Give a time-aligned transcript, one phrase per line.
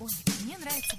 [0.00, 0.08] Ой,
[0.44, 0.96] мне нравится.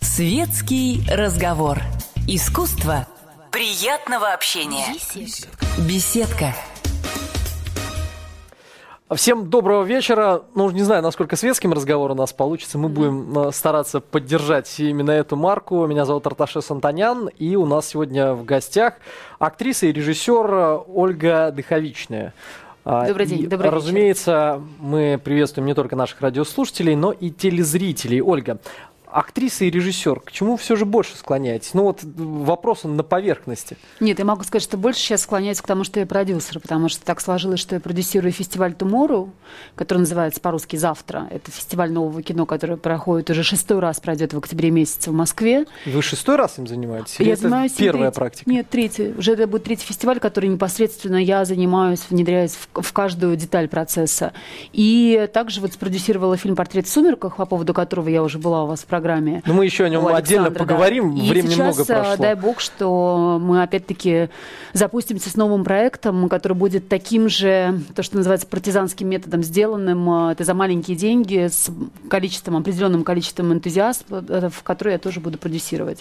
[0.00, 1.78] Светский разговор.
[2.26, 3.06] Искусство
[3.50, 4.86] приятного общения.
[5.14, 5.66] Беседка.
[5.86, 6.54] Беседка.
[9.14, 10.42] Всем доброго вечера.
[10.54, 12.78] Ну, не знаю, насколько светским разговор у нас получится.
[12.78, 15.86] Мы будем э, стараться поддержать именно эту марку.
[15.86, 18.94] Меня зовут Арташес Антонян, и у нас сегодня в гостях
[19.38, 22.32] актриса и режиссер э, Ольга Дыховичная.
[22.84, 23.76] А, Добрый день, и, добрый вечер.
[23.76, 28.20] Разумеется, мы приветствуем не только наших радиослушателей, но и телезрителей.
[28.20, 28.58] Ольга,
[29.12, 31.74] актриса и режиссер, к чему все же больше склоняетесь?
[31.74, 33.76] Ну вот вопрос он на поверхности.
[34.00, 37.04] Нет, я могу сказать, что больше сейчас склоняюсь к тому, что я продюсер, потому что
[37.04, 39.30] так сложилось, что я продюсирую фестиваль Tomorrow,
[39.74, 41.28] который называется по-русски «Завтра».
[41.30, 45.66] Это фестиваль нового кино, который проходит уже шестой раз, пройдет в октябре месяце в Москве.
[45.84, 47.20] Вы шестой раз им занимаетесь?
[47.20, 48.50] Или я это занимаюсь им первая третий- практика?
[48.50, 49.12] Нет, третий.
[49.18, 54.32] Уже это будет третий фестиваль, который непосредственно я занимаюсь, внедряюсь в, в каждую деталь процесса.
[54.72, 58.66] И также вот спродюсировала фильм «Портрет в сумерках», по поводу которого я уже была у
[58.68, 59.01] вас в программе.
[59.46, 60.58] Ну, мы еще о нем отдельно да.
[60.58, 61.14] поговорим.
[61.16, 62.16] И Времени сейчас, много э, прошло.
[62.22, 64.28] дай бог, что мы опять-таки
[64.72, 70.28] запустимся с новым проектом, который будет таким же, то, что называется, партизанским методом сделанным.
[70.28, 71.70] э, Это за маленькие деньги с
[72.08, 75.98] количеством, определенным количеством энтузиастов, э, в который я тоже буду продюсировать.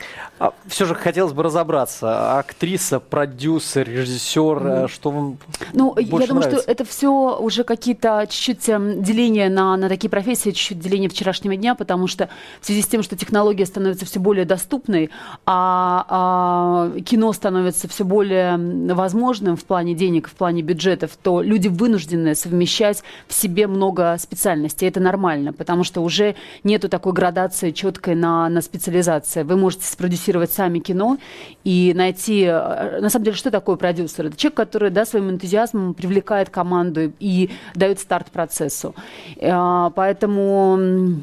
[0.68, 2.38] все же хотелось бы разобраться.
[2.40, 5.38] Актриса, продюсер, режиссер, э, что вам
[5.74, 6.62] Ну, я думаю, нравится?
[6.62, 11.56] что это все уже какие-то чуть-чуть эм, деления на, на такие профессии, чуть-чуть деления вчерашнего
[11.56, 12.30] дня, потому что
[12.62, 15.10] в связи с тем, что технология становится все более доступной,
[15.46, 18.58] а, а кино становится все более
[18.94, 24.88] возможным в плане денег, в плане бюджетов, то люди вынуждены совмещать в себе много специальностей.
[24.88, 29.44] Это нормально, потому что уже нету такой градации четкой на, на специализации.
[29.44, 31.18] Вы можете спродюсировать сами кино
[31.64, 32.44] и найти...
[32.44, 34.26] э, На самом деле, что такое продюсер?
[34.26, 38.94] Это человек, который да, своим энтузиазмом привлекает команду и дает старт процессу.
[39.38, 40.78] Э, Поэтому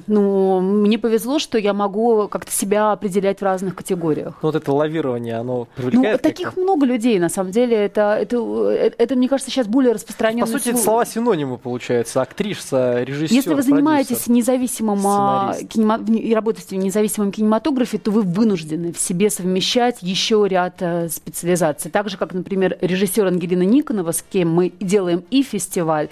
[0.06, 4.34] ну, мне повезло, что я могу как-то себя определять в разных категориях.
[4.42, 6.60] Ну, вот это лавирование, оно Ну, привлекает таких как-то?
[6.60, 7.76] много людей, на самом деле.
[7.76, 8.36] Это, это,
[8.70, 12.22] э, это, мне кажется, сейчас более распространенный По сути, это слу- слова синонимы, получается.
[12.22, 14.32] Актриса, режиссер, Если вы занимаетесь продюсер.
[14.32, 15.74] независимым а, сценарист.
[15.74, 21.08] кинема- и работаете в независимом кинематографе, то вы вынуждены в себе совмещать еще ряд э,
[21.08, 21.90] специализаций.
[21.90, 26.08] Так же, как, например, режиссер Ангелина Никонова, с кем мы делаем и фестиваль,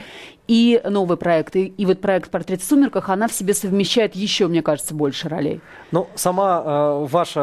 [0.48, 1.56] и новый проект.
[1.56, 5.28] И, и вот проект «Портрет в сумерках», она в себе совмещает еще, мне кажется, больше
[5.28, 5.60] ролей.
[5.90, 7.40] Ну, сама э, ваша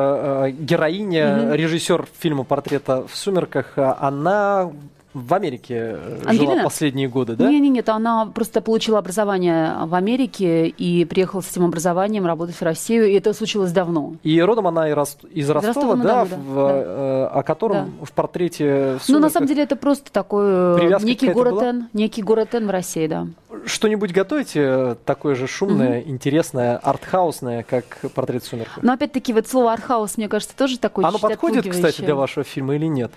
[0.47, 1.53] э, героиня, Мгм.
[1.53, 4.71] режиссер фильма «Портрета в сумерках», э, она
[5.13, 6.63] в Америке э, жила Ангелина?
[6.63, 7.49] последние годы, да?
[7.49, 12.55] Нет, нет, нет, она просто получила образование в Америке и приехала с этим образованием работать
[12.55, 14.15] в Россию, и это случилось давно.
[14.23, 16.71] И родом она и рос- из Ростова, Ростова, да, да, да, в, да.
[16.71, 21.07] э, о котором в портрете в Ну, на самом деле, это просто такой э, Привязка
[21.07, 21.65] некий город была?
[21.69, 23.27] Н, некий город Н в России, да.
[23.65, 28.83] Что-нибудь готовите э, такое же шумное, интересное, артхаусное, как «Портрет в сумерках»?
[28.83, 32.75] Но опять-таки вот слово артхаус, мне кажется, тоже такое Оно подходит, кстати, для вашего фильма
[32.75, 33.11] или нет?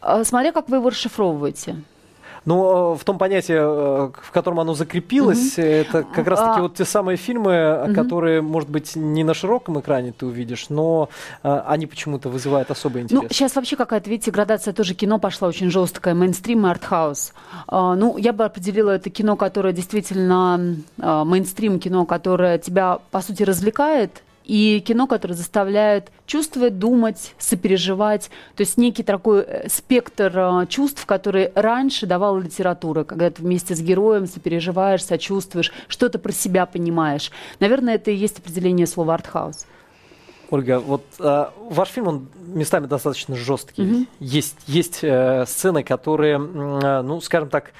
[0.00, 1.76] А, Смотря как вы его расшифровываете.
[2.46, 6.62] Но э, в том понятии, э, в котором оно закрепилось, это как раз-таки А.
[6.62, 7.94] вот те самые фильмы, Мгм.
[7.94, 11.08] которые, может быть, не на широком экране ты увидишь, но
[11.42, 13.22] э, они почему-то вызывают особый интерес.
[13.22, 17.32] Ну, сейчас вообще какая-то, видите, градация тоже кино пошла очень жесткая, мейнстрим и артхаус.
[17.66, 23.22] А, ну, я бы определила это кино, которое действительно а, мейнстрим, кино, которое тебя, по
[23.22, 28.30] сути, развлекает, и кино, которое заставляет чувствовать, думать, сопереживать.
[28.56, 33.74] То есть некий такой э, спектр э, чувств, который раньше давала литература, когда ты вместе
[33.74, 37.30] с героем сопереживаешь, сочувствуешь, что-то про себя понимаешь.
[37.60, 39.66] Наверное, это и есть определение слова артхаус.
[40.50, 43.82] Ольга, вот э, ваш фильм, он местами достаточно жесткий.
[43.82, 44.08] Мгм.
[44.20, 47.72] Есть, есть э, сцены, которые, э, ну, скажем так,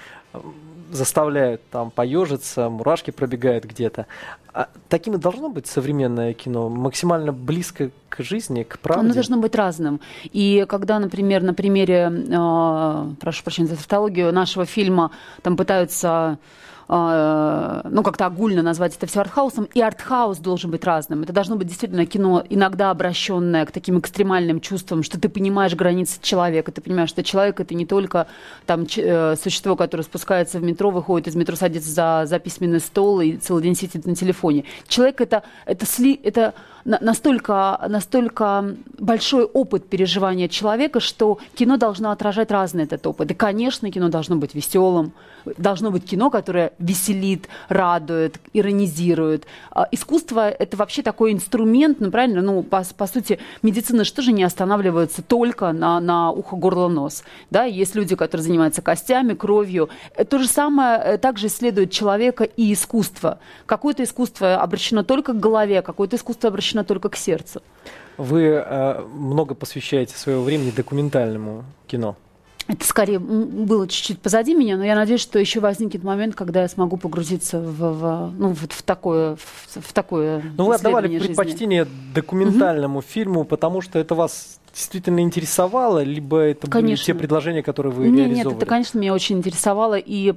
[0.94, 4.06] заставляют там поежиться, мурашки пробегают где-то.
[4.52, 9.04] А таким и должно быть современное кино, максимально близко к жизни, к правде.
[9.04, 10.00] Оно должно быть разным.
[10.22, 15.10] И когда, например, на примере, э, прошу прощения за тавтологию, нашего фильма
[15.42, 16.38] там пытаются
[16.94, 21.22] э, ну, как-то огульно назвать это все артхаусом, и артхаус должен быть разным.
[21.22, 26.18] Это должно быть действительно кино, иногда обращенное к таким экстремальным чувствам, что ты понимаешь границы
[26.20, 28.26] человека, ты понимаешь, что человек это не только
[28.66, 33.20] там э, существо, которое спускается в метро, выходит из метро, садится за, за письменный стол
[33.20, 34.64] и целый день сидит на телефоне.
[34.88, 36.54] Человек это, это, сли, это
[36.84, 43.30] настолько, настолько большой опыт переживания человека, что кино должно отражать разный этот опыт.
[43.30, 45.12] И, конечно, кино должно быть веселым,
[45.56, 49.46] должно быть кино, которое веселит, радует, иронизирует.
[49.70, 54.42] А Искусство– это вообще такой инструмент, ну, правильно, ну, по, по сути, медицина же не
[54.42, 57.24] останавливается только на, на ухо, горло, нос.
[57.50, 57.64] Да?
[57.64, 59.88] Есть люди, которые занимаются костями, кровью.
[60.16, 63.38] Э, То же самое э, также исследует человека и искусство.
[63.66, 67.62] Какое-то искусство обращено только к голове, какое-то искусство обращено только к сердцу.
[68.16, 72.16] Вы э, много посвящаете своего времени документальному кино.
[72.66, 76.68] Это скорее было чуть-чуть позади меня, но я надеюсь, что еще возникнет момент, когда я
[76.68, 81.26] смогу погрузиться в, в, ну, вот в такое, в, в такое Ну, вы отдавали жизни.
[81.26, 87.04] предпочтение документальному фильму, потому что это вас действительно интересовало, либо это были Конечно.
[87.04, 88.56] те предложения, которые вы Не, нет, реализовывали?
[88.56, 89.98] это, конечно, меня очень интересовало.
[89.98, 90.34] И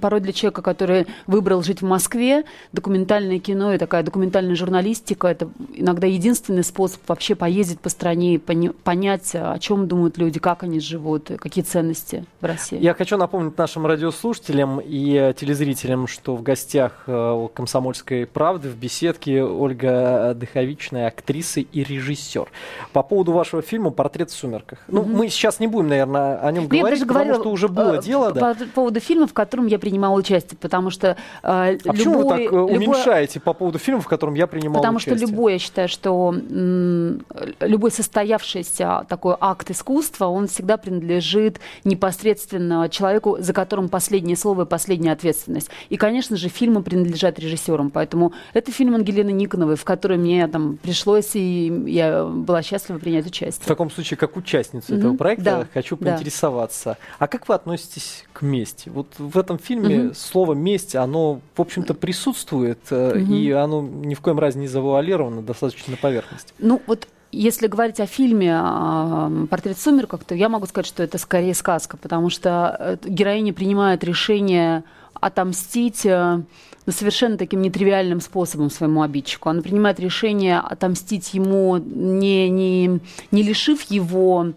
[0.00, 5.48] порой для человека, который выбрал жить в Москве, документальное кино и такая документальная журналистика, это
[5.74, 10.80] иногда единственный способ вообще поездить по стране и понять, о чем думают люди, как они
[10.80, 12.78] живут, какие ценности в России.
[12.80, 18.68] Я хочу напомнить нашим радиослушателям и э, телезрителям, что в гостях э, у «Комсомольской правды»
[18.68, 22.48] в беседке Ольга Дыховичная, актриса и режиссер.
[22.92, 24.78] По поводу вашего фильма «Портрет в сумерках».
[24.88, 27.68] Ну, мы сейчас не будем, наверное, о нем Ну, я говорить, потому говорила, что уже
[27.68, 28.54] было э, дело, по, да.
[28.54, 32.28] по поводу фильма, в котором я принимала участие, потому что э, А любой, почему вы
[32.28, 35.16] так э, любой- уменьшаете по поводу фильма, в котором я принимал Потому участие?
[35.18, 37.24] что любой, я считаю, что м,
[37.60, 44.66] любой состоявшийся такой акт искусства, он всегда принадлежит непосредственно человеку, за которым последнее слово и
[44.66, 45.70] последняя ответственность.
[45.88, 47.90] И, конечно же, фильмы принадлежат режиссерам.
[47.90, 53.24] Поэтому это фильм Ангелины Никоновой, в который мне там пришлось, и я была счастлива принять
[53.24, 53.66] В участие.
[53.66, 56.12] таком случае, как участницу Мгм, этого проекта, да, хочу да.
[56.12, 56.98] поинтересоваться.
[57.18, 58.88] А как вы относитесь к мести?
[58.88, 60.14] Вот в этом фильме Мгм.
[60.14, 63.32] слово месть, оно, в общем-то, присутствует, Мгм.
[63.32, 66.52] и оно ни в коем разе не завуалировано, достаточно на поверхности.
[66.58, 71.02] Ну, вот если говорить о фильме а, «Портрет в сумерках», то я могу сказать, что
[71.02, 76.42] это скорее сказка, потому что э, героиня принимает решение отомстить э,
[76.86, 79.48] ну, совершенно таким нетривиальным способом своему обидчику.
[79.48, 83.00] Она принимает решение отомстить ему, не, не,
[83.30, 84.52] не лишив его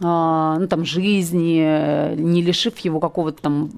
[0.00, 3.70] ну, там, жизни, э, не лишив его какого-то там...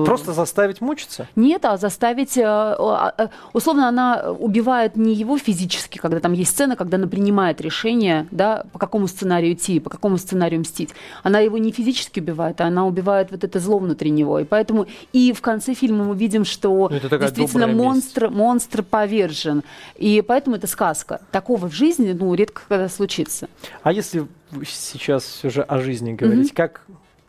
[0.00, 1.28] э, Просто заставить мучиться?
[1.36, 2.36] нет, а заставить...
[2.38, 7.60] э, а, Условно, она убивает не его физически, когда там есть сцена, когда она принимает
[7.60, 10.90] решение, да, по какому сценарию идти, по какому сценарию мстить.
[11.22, 14.38] Она его не физически убивает, а она убивает вот это зло внутри него.
[14.38, 17.78] И поэтому и в конце фильма мы видим, что Ну, действительно месть.
[17.78, 19.62] монстр, монстр повержен.
[19.96, 21.20] И поэтому это сказка.
[21.30, 23.48] Такого в жизни, ну, редко когда случится.
[23.82, 24.26] А если
[24.66, 26.82] сейчас все же о жизни говорить, как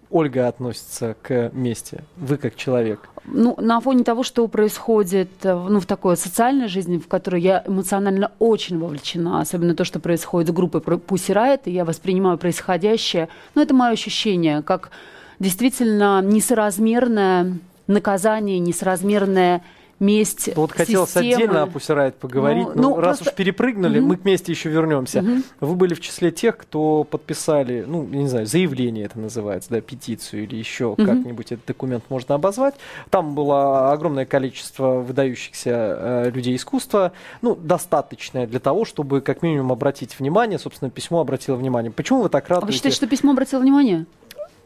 [0.09, 2.03] Ольга относится к мести?
[2.17, 3.09] Вы как человек?
[3.25, 7.63] Ну, на фоне того, что происходит э, ну, в такой социальной жизни, в которой я
[7.65, 13.29] эмоционально очень вовлечена, особенно то, что происходит с группой Pussy Riot, и я воспринимаю происходящее,
[13.55, 14.91] ну, это мое ощущение, как
[15.39, 19.63] действительно несоразмерное наказание, несоразмерная
[20.03, 21.33] месть Вот хотелось системы.
[21.33, 24.07] отдельно о Riot поговорить, Ну, но ну, раз просто- уж перепрыгнули, Мгм.
[24.09, 25.21] мы к мести еще вернемся.
[25.21, 25.43] Мгм.
[25.61, 29.81] Вы были в числе тех, кто подписали, ну, я не знаю, заявление это называется, да,
[29.81, 31.05] петицию или еще Мгм.
[31.07, 32.75] как-нибудь этот документ можно обозвать.
[33.09, 39.71] Там было огромное количество выдающихся э, людей искусства, ну, достаточное для того, чтобы как минимум
[39.71, 41.91] обратить внимание, собственно, письмо обратило внимание.
[41.91, 42.67] Почему вы так А радуете?
[42.67, 44.05] вы считаете, что письмо обратило внимание?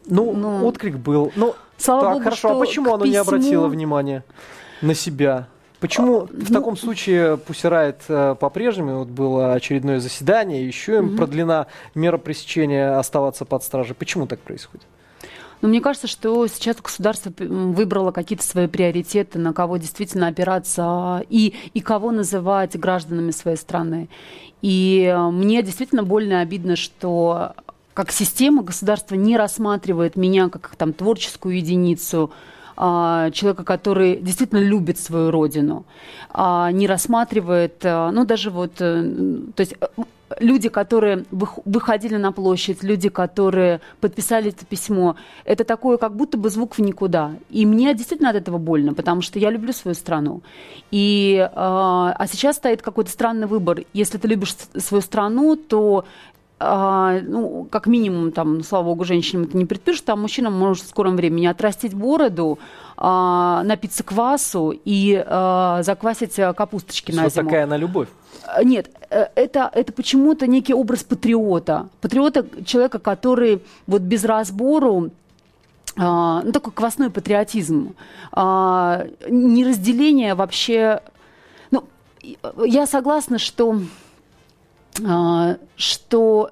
[0.09, 1.31] Ну, Ну, отклик был.
[1.35, 4.23] Ну, Слава так, богу, хорошо, а почему оно не письму- обратило внимание
[4.81, 5.47] на себя?
[5.79, 11.17] Почему в ну- таком случае Пусирает по-прежнему, вот было очередное заседание, еще им Мгм.
[11.17, 13.93] продлена мера пресечения оставаться под стражей.
[13.95, 14.85] Почему так происходит?
[15.61, 21.55] Но мне кажется, что сейчас государство выбрало какие-то свои приоритеты, на кого действительно опираться и,
[21.73, 24.07] и кого называть гражданами своей страны.
[24.61, 27.53] И э, мне действительно больно и обидно, что
[27.95, 32.31] как система государство не рассматривает меня как там творческую единицу,
[32.77, 35.85] а, человека, который действительно любит свою родину,
[36.29, 39.87] а, не рассматривает, а, ну даже вот, э, то есть э,
[40.39, 46.37] люди, которые вых- выходили на площадь, люди, которые подписали это письмо, это такое как будто
[46.37, 47.31] бы звук в никуда.
[47.49, 50.43] И мне действительно от этого больно, потому что я люблю свою страну.
[50.91, 53.81] И, а сейчас стоит какой-то странный выбор.
[53.93, 56.05] Если ты любишь свою страну, то
[56.59, 60.89] а, ну, как минимум, там, слава богу, женщинам это не предпишут, а мужчинам может в
[60.89, 62.57] скором времени отрастить бороду,
[62.97, 67.45] а, напиться квасу и а, заквасить а, капусточки на Вот зиму.
[67.45, 68.07] такая она любовь.
[68.47, 71.89] Э, Нет, э, это, это почему-то некий образ патриота.
[72.01, 75.11] Патриота человека, который вот без разбору
[75.99, 77.95] а, ну, такой квасной патриотизм,
[78.31, 81.01] а, неразделение вообще...
[81.71, 81.85] Ну,
[82.65, 83.79] я согласна, что,
[85.75, 86.51] что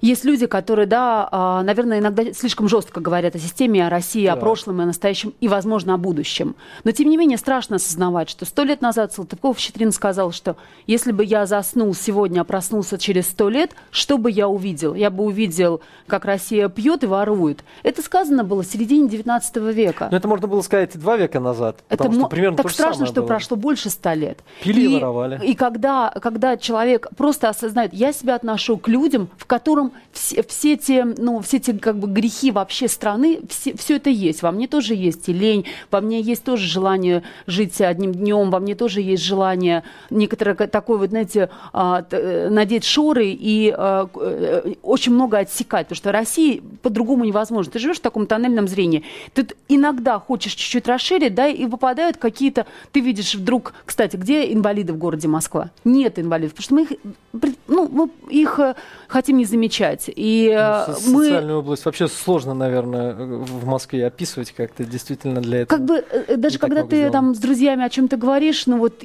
[0.00, 4.32] есть люди, которые, да, а, наверное, иногда слишком жестко говорят о системе, о России, Да.
[4.34, 6.54] о прошлом и о настоящем, и, возможно, о будущем.
[6.84, 11.24] Но, тем не менее, страшно осознавать, что сто лет назад Салтыков-Щедрин сказал, что если бы
[11.24, 14.94] я заснул сегодня, а проснулся через сто лет, что бы я увидел?
[14.94, 17.64] Я бы увидел, как Россия пьет и ворует.
[17.82, 20.08] Это сказано было в середине 19 века.
[20.10, 21.78] Но это можно было сказать и два века назад.
[21.88, 23.26] Это что примерно так страшно, что было.
[23.28, 24.38] прошло больше ста лет.
[24.62, 25.40] Пили и и воровали.
[25.46, 30.76] И когда, когда человек просто осознает, я себя отношу к людям, в котором все, все
[30.76, 34.42] те, ну, все те как бы грехи вообще страны, все, все это есть.
[34.42, 38.60] Во мне тоже есть и лень, во мне есть тоже желание жить одним днем, во
[38.60, 44.74] мне тоже есть желание некоторое такое, вот, знаете, а, э, надеть шоры и а, э,
[44.82, 47.72] очень много отсекать, потому что России по-другому невозможно.
[47.72, 49.04] Ты живешь в таком тоннельном зрении,
[49.34, 54.92] ты иногда хочешь чуть-чуть расширить, да, и попадают какие-то, ты видишь вдруг, кстати, где инвалиды
[54.92, 55.70] в городе Москва?
[55.84, 58.74] Нет инвалидов, потому что мы их, ну, мы их э,
[59.08, 59.79] хотим не замечать.
[60.14, 61.24] И э, Ну, со- мы...
[61.24, 65.78] Социальную область вообще сложно, наверное, в Москве описывать как-то действительно для этого.
[65.78, 67.12] Как бы э, даже Не так когда ты сделано.
[67.12, 69.02] там с друзьями о чем-то говоришь, ну вот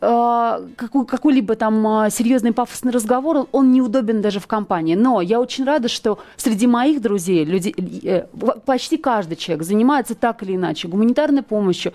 [0.00, 4.94] э, какой, какой-либо там э, серьезный пафосный разговор, он неудобен даже в компании.
[4.94, 7.74] Но я очень рада, что среди моих друзей люди,
[8.06, 8.26] э,
[8.64, 11.92] почти каждый человек занимается так или иначе гуманитарной помощью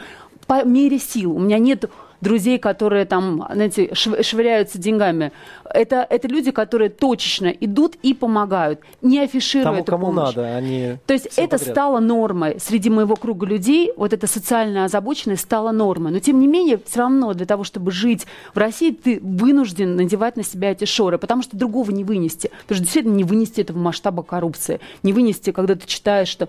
[0.47, 1.35] по мере сил.
[1.35, 1.89] У меня нет
[2.23, 5.31] друзей, которые там, знаете, шв- швыряются деньгами.
[5.65, 10.35] Это, это люди, которые точечно идут и помогают, не афишируя Тому, эту кому помощь.
[10.35, 11.73] надо, они То есть это подряд.
[11.75, 16.11] стало нормой среди моего круга людей, вот эта социальная озабоченность стала нормой.
[16.11, 20.37] Но тем не менее, все равно для того, чтобы жить в России, ты вынужден надевать
[20.37, 22.49] на себя эти шоры, потому что другого не вынести.
[22.61, 24.79] Потому что действительно не вынести этого масштаба коррупции.
[25.03, 26.47] Не вынести, когда ты читаешь, что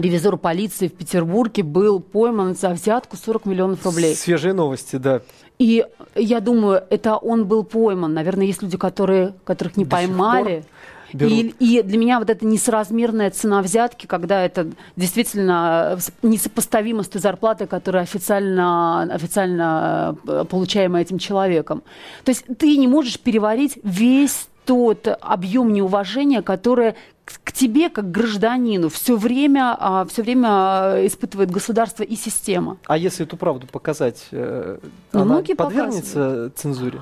[0.00, 4.14] ревизор полиции в Петербурге был пойман за взятку 40 миллионов рублей.
[4.14, 5.20] Свежие новости, да.
[5.58, 8.14] И я думаю, это он был пойман.
[8.14, 10.64] Наверное, есть люди, которые, которых не До поймали.
[11.12, 17.20] И, и для меня вот эта несоразмерная цена взятки, когда это действительно несопоставимо с той
[17.20, 21.82] зарплатой, которая официально, официально э, получаемая этим человеком.
[22.24, 26.94] То есть ты не можешь переварить весь тот объем неуважения, которое
[27.24, 29.78] к- тебе, как гражданину, все время,
[30.10, 32.76] все время а, испытывает государство и система.
[32.86, 34.76] А если эту правду показать, э,
[35.14, 37.00] Ну, она многие подвергнется цензуре?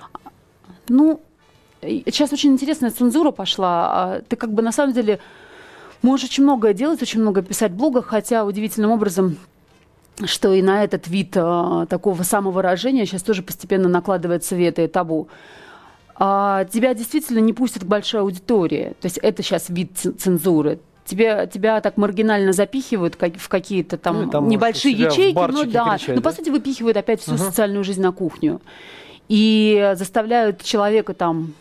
[0.88, 1.20] Ну,
[1.82, 3.90] э, сейчас очень интересная цензура пошла.
[3.90, 5.18] А Ты как бы на самом деле
[6.02, 9.38] можешь очень многое делать, очень много писать в блогах, хотя удивительным образом
[10.24, 15.28] что и на этот вид а, такого самовыражения сейчас тоже постепенно накладывается вето и табу.
[16.18, 18.94] А, тебя действительно не пустят к большой аудитории.
[19.00, 20.78] То есть это сейчас вид цензуры.
[21.04, 25.96] Тебе, тебя так маргинально запихивают в какие-то там, Ну, там небольшие ячейки, ну да.
[25.96, 26.32] кричать, ну, по да?
[26.32, 27.38] сути, выпихивают опять всю Мгм.
[27.38, 28.60] социальную жизнь на кухню.
[29.28, 31.54] И заставляют человека там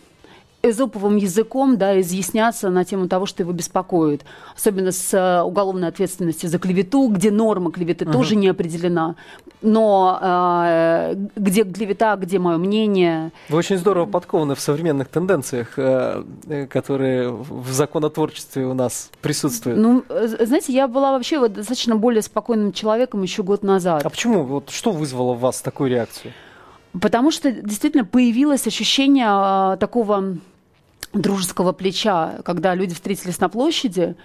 [0.62, 4.24] эзоповым языком да, изъясняться на тему того, что его беспокоит.
[4.56, 9.16] Особенно с э, уголовной ответственностью за клевету, где норма клеветы тоже не определена.
[9.62, 13.32] Но э, где клевета, где мое мнение.
[13.48, 19.78] Вы очень здорово подкованы в современных тенденциях, э, э, которые в законотворчестве у нас присутствуют.
[19.78, 24.04] Ну, э, знаете, я была вообще вот достаточно более спокойным человеком еще год назад.
[24.04, 24.42] А почему?
[24.42, 26.32] Вот что вызвало в вас такую реакцию?
[27.00, 30.36] Потому что действительно появилось ощущение а, такого
[31.12, 34.16] дружеского плеча, когда люди встретились на площади,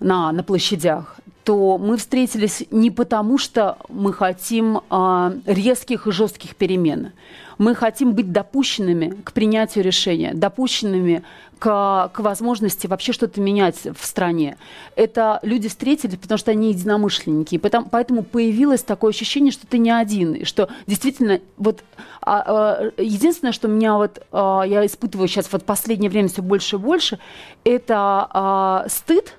[0.00, 6.56] на, на площадях, то мы встретились не потому, что мы хотим а, резких и жестких
[6.56, 7.12] перемен.
[7.56, 11.24] Мы хотим быть допущенными к принятию решения, допущенными
[11.58, 14.56] к, к возможности вообще что-то менять в стране.
[14.96, 17.56] Это люди встретились, потому что они единомышленники.
[17.56, 20.34] И потом, поэтому появилось такое ощущение, что ты не один.
[20.34, 21.82] И что действительно, вот
[22.20, 26.42] а, а, единственное, что меня вот а, я испытываю сейчас вот в последнее время все
[26.42, 27.18] больше и больше,
[27.64, 29.34] это а, стыд.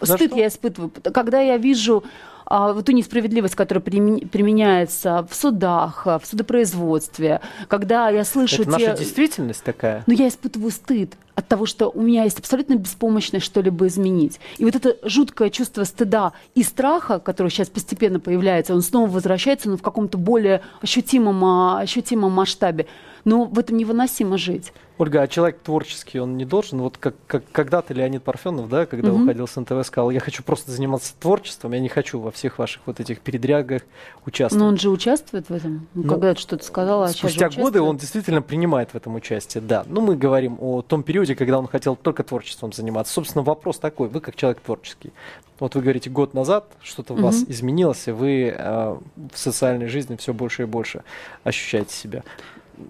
[0.00, 0.40] За стыд что?
[0.40, 2.04] я испытываю, когда я вижу
[2.50, 8.62] а, вот ту несправедливость, которая примен- применяется в судах, а, в судопроизводстве, когда я слышу
[8.62, 8.70] Это те...
[8.70, 10.02] наша действительность такая?
[10.08, 14.38] Но я испытываю стыд от того, что у меня есть абсолютно беспомощность что-либо изменить.
[14.58, 19.68] И вот это жуткое чувство стыда и страха, которое сейчас постепенно появляется, он снова возвращается,
[19.68, 22.86] но в каком-то более ощутимом, а, ощутимом масштабе.
[23.24, 24.72] Но в этом невыносимо жить.
[24.96, 29.10] Ольга, а человек творческий, он не должен, вот как, как когда-то Леонид Парфенов, да, когда
[29.12, 29.22] Мгм.
[29.22, 32.82] уходил с НТВ, сказал, я хочу просто заниматься творчеством, я не хочу во всех ваших
[32.84, 33.80] вот этих передрягах
[34.26, 34.62] участвовать.
[34.62, 35.86] Но он же участвует в этом.
[35.94, 39.62] Ну, Ну, когда ты что-то сказала, а Спустя годы он действительно принимает в этом участие,
[39.62, 39.84] да.
[39.86, 43.12] Ну, мы говорим о том периоде, периоде, когда он хотел только творчеством заниматься.
[43.12, 45.12] Собственно, вопрос такой, вы как человек творческий.
[45.58, 48.96] Вот вы говорите, год назад что-то у вас изменилось, и вы э,
[49.32, 51.02] в социальной жизни все больше и больше
[51.44, 52.22] ощущаете себя.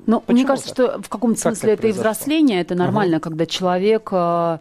[0.06, 0.90] Почему мне кажется, так?
[0.90, 4.59] что в каком-то Как смысле это и взросление, это нормально, когда человек, э,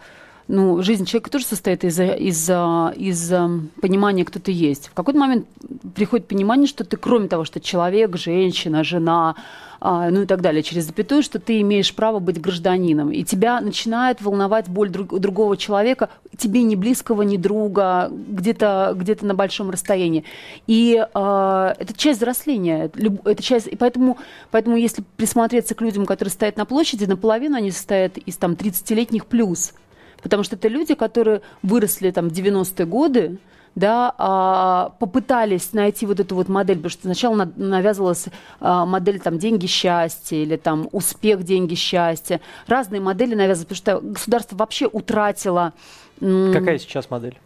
[0.50, 3.50] ну, жизнь человека тоже состоит из, из, э, из э,
[3.82, 4.88] понимания, кто ты есть.
[4.88, 5.46] В какой-то момент
[5.94, 9.36] приходит понимание, что ты, кроме того, что человек, женщина, жена,
[9.80, 13.12] а, ну и так далее, через запятую, что ты имеешь право быть гражданином.
[13.12, 19.16] И тебя начинает волновать боль друг- другого человека, тебе ни близкого, ни друга, где-то где
[19.22, 20.26] на большом расстоянии.
[20.66, 22.90] И а, это часть взросления,
[23.24, 24.18] это часть, и поэтому,
[24.50, 29.28] поэтому если присмотреться к людям, которые стоят на площади, наполовину они состоят из там 30-летних
[29.28, 29.74] плюс.
[30.22, 33.38] Потому что это люди, которые выросли там в 90-е годы,
[33.76, 38.26] да, а, попытались найти вот эту вот модель, потому что сначала на- навязывалась
[38.60, 44.08] а, модель там деньги счастья или там успех деньги счастья, разные модели навязывались, потому что
[44.14, 45.74] государство вообще утратило
[46.20, 47.40] Какая сейчас модель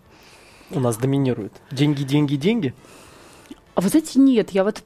[0.71, 1.53] у нас доминирует?
[1.71, 2.73] Деньги, деньги, деньги?
[3.75, 4.81] А вы знаете, нет, я вот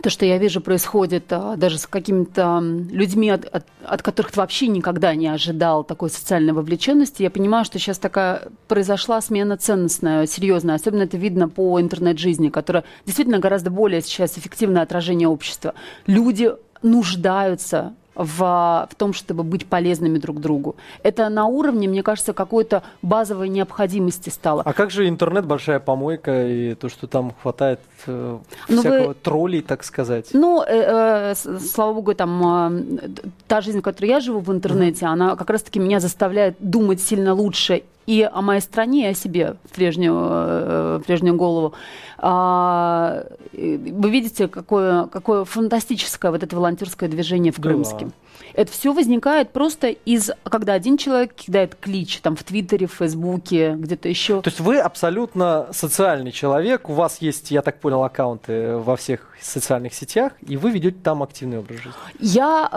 [0.00, 4.40] то, что я вижу, происходит а, даже с какими-то людьми, от, от- от которых ты
[4.40, 10.26] вообще никогда не ожидал такой социальной вовлеченности, я понимаю, что сейчас такая произошла смена ценностная,
[10.26, 10.76] серьезная.
[10.76, 15.74] Особенно это видно по интернет-жизни, которая действительно гораздо более сейчас эффективное отражение общества.
[16.06, 20.76] Люди нуждаются в, в том, чтобы быть полезными друг другу.
[21.02, 24.62] Это на уровне, мне кажется, какой-то базовой необходимости стало.
[24.64, 28.38] А как же интернет, большая помойка, и то, что там хватает э,
[28.68, 30.28] Ну, всякого вы- троллей, так сказать?
[30.32, 33.08] Ну, э, э, слава богу, там э,
[33.48, 37.34] та жизнь, в которой я живу в интернете, она как раз-таки меня заставляет думать сильно
[37.34, 41.74] лучше и о моей стране, и о себе в прежнюю, э, в прежнюю голову.
[42.18, 48.12] А, и вы видите, какое, какое фантастическое вот это волонтерское движение в Да.
[48.54, 53.74] Это все возникает просто из, когда один человек кидает клич там в Твиттере, в Фейсбуке,
[53.78, 54.42] где-то еще.
[54.42, 59.28] То есть вы абсолютно социальный человек, у вас есть, я так понял, аккаунты во всех
[59.40, 61.92] социальных сетях, и вы ведете там активный образ жизни.
[62.20, 62.68] Я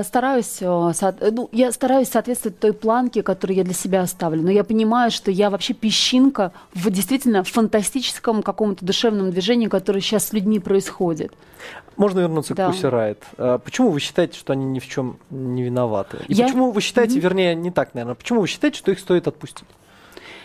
[0.00, 4.42] э, стараюсь, э, со- ну, я стараюсь соответствовать той планке, которую я для себя оставлю.
[4.42, 10.26] Но я понимаю, что я вообще песчинка в действительно фантастическом каком-то душевном движении, которое сейчас
[10.28, 11.32] с людьми происходит.
[11.96, 12.70] Можно вернуться Да.
[12.70, 13.18] к Riot.
[13.36, 14.99] А Почему вы считаете, что они ни в чем
[15.30, 16.18] не виноваты?
[16.28, 17.20] И Я- почему вы считаете, Мгм.
[17.22, 19.66] вернее, не так, наверное, почему вы считаете, что их стоит отпустить?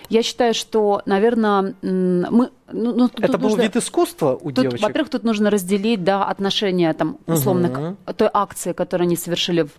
[0.10, 2.50] Я считаю, что, наверное, мы...
[2.72, 4.82] Ну, ну, тут Это был нужно- вид искусства у Тут, девочек?
[4.84, 7.98] во-первых, тут нужно разделить да, отношения там, условно Мгм.
[8.06, 9.72] к той акции, которую они совершили в,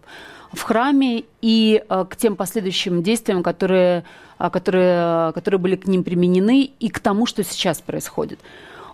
[0.53, 4.03] в храме, и э, к тем последующим действиям, которые,
[4.39, 8.41] а, которые, которые были к ним применены, и к тому, что сейчас происходит.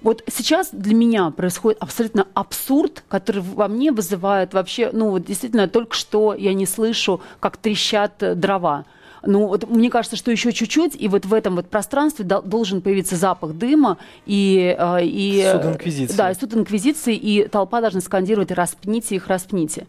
[0.03, 5.69] Вот сейчас для меня происходит абсолютно абсурд, который во мне вызывает вообще, ну вот действительно
[5.69, 8.85] только что я не слышу, как трещат э, дрова.
[9.25, 12.81] Ну, вот мне кажется, что еще чуть-чуть, и вот в этом вот пространстве дол- должен
[12.83, 14.75] появиться запах дыма и...
[14.77, 16.17] э, и Суд инквизиции.
[16.17, 19.87] Да, и суд инквизиции, и толпа должна скандировать «распните их, распните».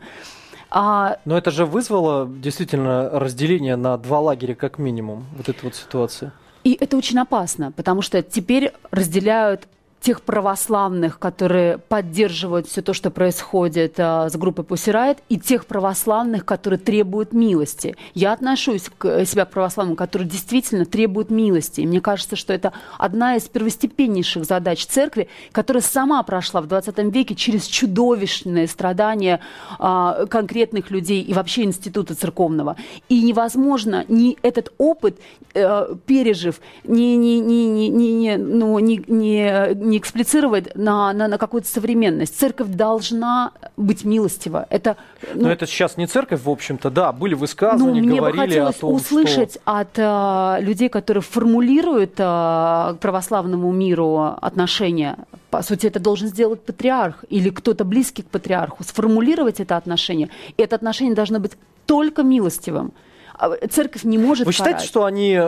[0.70, 5.76] А, Но это же вызвало действительно разделение на два лагеря как минимум, вот эта вот
[5.76, 6.32] ситуация.
[6.64, 9.68] И это очень опасно, потому что теперь разделяют
[10.04, 16.44] тех православных, которые поддерживают все то, что происходит а, с группой Riot, и тех православных,
[16.44, 17.96] которые требуют милости.
[18.14, 21.80] Я отношусь к э, себя к православным, которые действительно требуют милости.
[21.80, 26.98] И мне кажется, что это одна из первостепеннейших задач церкви, которая сама прошла в 20
[27.14, 29.40] веке через чудовищные страдания
[29.80, 32.76] а, конкретных людей и вообще института церковного.
[33.08, 35.18] И невозможно ни этот опыт,
[35.54, 41.38] э, пережив, не, не, не, не, не, ну, не, не, не эксплицировать на, на, на
[41.38, 42.38] какую-то современность.
[42.40, 44.66] Церковь должна быть милостива.
[44.72, 44.98] Это,
[45.36, 48.42] Но ну, это сейчас не церковь, в общем-то, да, были ну, высказывания, мне бы говорили
[48.42, 55.18] о хотелось том, услышать от э, людей, которые формулируют э, к православному миру отношения.
[55.52, 58.84] По сути, это должен сделать патриарх или кто-то близкий к патриарху.
[58.84, 60.30] Сформулировать это отношение.
[60.58, 61.52] И это отношение должно быть
[61.86, 62.94] только милостивым.
[63.36, 64.48] А Церковь не может.
[64.48, 64.90] Вы считаете, карать.
[64.90, 65.40] что они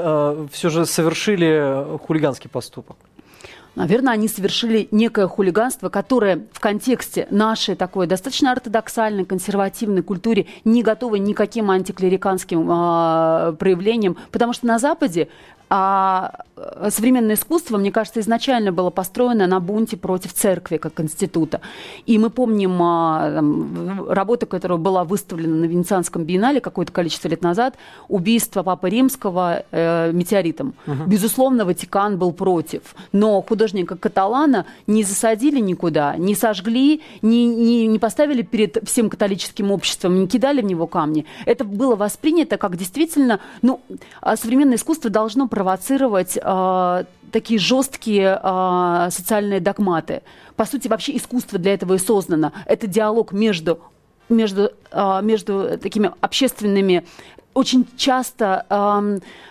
[0.52, 2.98] все же совершили хулиганский поступок?
[3.76, 10.82] Наверное, они совершили некое хулиганство, которое в контексте нашей такой достаточно ортодоксальной, консервативной культуре не
[10.82, 15.28] готово никаким антиклериканским а, проявлениям, потому что на Западе
[15.78, 21.60] а, э, современное искусство, мне кажется, изначально было построено на бунте против церкви как института.
[22.06, 27.42] И мы помним а, там, работу, которая была выставлена на Венецианском биеннале какое-то количество лет
[27.42, 27.76] назад,
[28.08, 30.76] убийство Папы Римского э, метеоритом.
[30.88, 31.04] Угу.
[31.08, 32.96] Безусловно, Ватикан был против.
[33.12, 39.72] Но художника Каталана не засадили никуда, не сожгли, не, не, не поставили перед всем католическим
[39.72, 41.26] обществом, не кидали в него камни.
[41.46, 43.82] Это было воспринято как действительно, ну,
[44.22, 50.22] а современное искусство должно провоцировать э, такие жесткие э, социальные догматы.
[50.56, 52.52] По сути, вообще искусство для этого и создано.
[52.68, 53.80] Это диалог между
[54.28, 54.72] между,
[55.22, 57.04] между такими общественными
[57.56, 58.66] очень часто,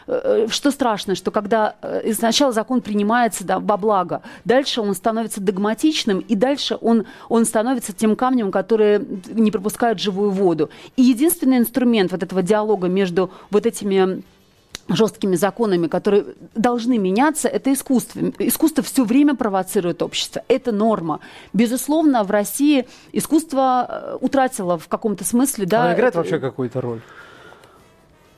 [0.07, 5.41] э, что страшно, что когда э, сначала закон принимается да, во благо, дальше он становится
[5.41, 10.71] догматичным, и дальше он, он становится тем камнем, который не пропускает живую воду.
[10.97, 14.23] И единственный инструмент вот этого диалога между вот этими
[14.89, 18.21] жесткими законами, которые должны меняться, это искусство.
[18.39, 20.43] Искусство все время провоцирует общество.
[20.49, 21.21] Это норма.
[21.53, 25.67] Безусловно, в России искусство э, утратило в каком-то смысле...
[25.67, 26.19] Да, Оно играет это...
[26.19, 27.01] вообще какую-то роль?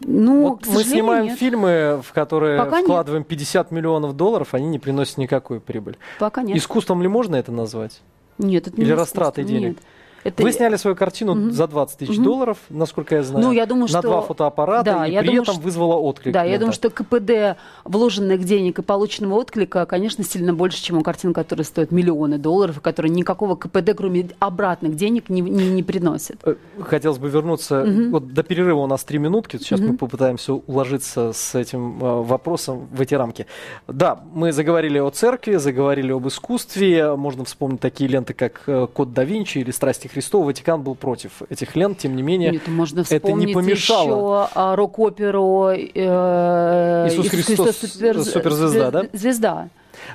[0.00, 1.38] Ну, вот мы снимаем нет.
[1.38, 3.28] фильмы, в которые Пока вкладываем нет.
[3.28, 5.96] 50 миллионов долларов, они не приносят никакой прибыли.
[6.18, 6.56] Пока нет.
[6.56, 8.02] Искусством ли можно это назвать?
[8.38, 9.68] Нет, это Или не искусство, денег?
[9.68, 9.78] Нет.
[10.24, 10.42] Это...
[10.42, 11.52] Вы сняли свою картину Мгм.
[11.52, 12.24] за 20 тысяч Мгм.
[12.24, 13.44] долларов, насколько я знаю.
[13.46, 15.94] Ну, я думаю, на что- два фотоаппарата, Да, и я при думаю, этом что- вызвала
[15.96, 16.32] отклик.
[16.34, 16.60] Да, я клиента.
[16.60, 21.64] думаю, что КПД вложенных денег и полученного отклика, конечно, сильно больше, чем у картин, которые
[21.64, 26.36] стоят миллионы долларов, и которые никакого КПД, кроме обратных денег, не, не, не приносят.
[26.44, 27.84] Э, Хотелось бы вернуться.
[27.84, 28.10] Мгм.
[28.10, 29.56] Вот до перерыва у нас три минутки.
[29.58, 29.98] Сейчас мы Мгм.
[29.98, 33.46] попытаемся уложиться с этим э, вопросом в эти рамки.
[33.86, 37.14] Да, мы заговорили о церкви, заговорили об искусстве.
[37.16, 40.46] Можно вспомнить такие ленты, как э, «Код да Винчи» или «Страсти Христова».
[40.46, 42.52] Ватикан был против этих лент, тем не менее.
[42.52, 44.44] Нет, можно это не помешало.
[44.44, 49.06] еще а, рок-оперу э, Иисус Христос, суперзвезда, да?
[49.12, 49.68] Звезда.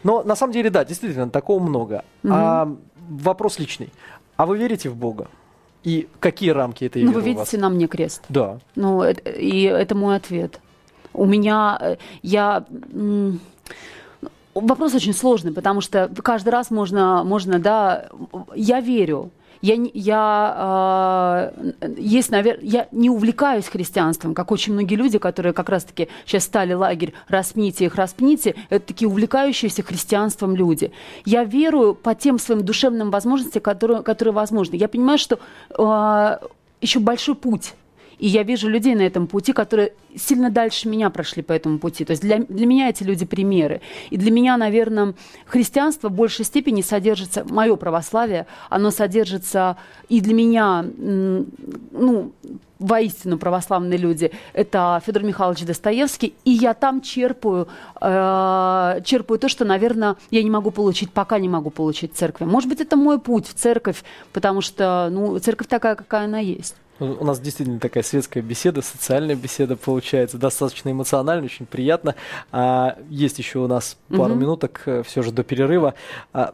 [0.03, 2.03] Но на самом деле, да, действительно, такого много.
[2.23, 2.33] Мгм.
[2.35, 2.75] А,
[3.09, 3.89] вопрос личный.
[4.37, 5.27] А вы верите в Бога?
[5.83, 8.23] И какие рамки этой Ну, вы видите на мне крест.
[8.29, 8.59] Да.
[8.75, 10.59] Ну, это- и это мой ответ.
[11.13, 12.65] У меня, э, я...
[14.53, 18.09] Вопрос очень сложный, потому что каждый раз можно, можно да,
[18.53, 19.31] я верю.
[19.61, 22.59] Я, я, э, есть, навер...
[22.61, 27.85] я не увлекаюсь христианством, как очень многие люди, которые как раз-таки сейчас стали лагерь «распните
[27.85, 30.91] их, распните», это такие увлекающиеся христианством люди.
[31.25, 34.75] Я верую по тем своим душевным возможностям, которые, которые возможны.
[34.75, 35.39] Я понимаю, что
[35.77, 36.47] э,
[36.81, 37.73] еще большой путь
[38.21, 42.05] и я вижу людей на этом пути, которые сильно дальше меня прошли по этому пути.
[42.05, 43.81] То есть для, для меня эти люди примеры.
[44.11, 45.15] И для меня, наверное,
[45.47, 52.31] христианство в большей степени содержится, мое православие, оно содержится и для меня, ну,
[52.77, 57.67] воистину православные люди, это Федор Михайлович Достоевский, и я там черпаю,
[57.99, 62.45] э, черпаю то, что, наверное, я не могу получить, пока не могу получить в церкви.
[62.45, 66.75] Может быть, это мой путь в церковь, потому что, ну, церковь такая, какая она есть.
[67.01, 72.13] У нас действительно такая светская беседа, социальная беседа получается, достаточно эмоционально, очень приятно.
[72.51, 74.39] А, есть еще у нас пару Мгм.
[74.39, 75.95] минуток все же до перерыва.
[76.31, 76.53] А,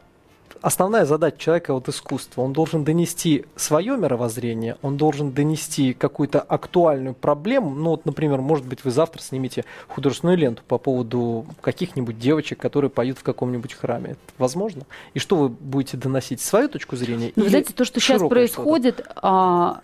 [0.62, 2.43] основная задача человека вот искусство.
[2.43, 7.71] Он должен донести свое мировоззрение, он должен донести какую-то актуальную проблему.
[7.71, 12.89] Ну вот, например, может быть, вы завтра снимете художественную ленту по поводу каких-нибудь девочек, которые
[12.89, 14.12] поют в каком-нибудь храме.
[14.12, 14.83] Это возможно?
[15.13, 16.39] И что вы будете доносить?
[16.39, 17.33] Свою точку зрения?
[17.36, 19.81] Ну, вы знаете, то, что сейчас широкое что-то?